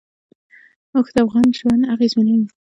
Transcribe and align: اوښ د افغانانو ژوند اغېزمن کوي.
اوښ 0.93 1.07
د 1.15 1.17
افغانانو 1.23 1.57
ژوند 1.59 1.89
اغېزمن 1.93 2.25
کوي. 2.39 2.45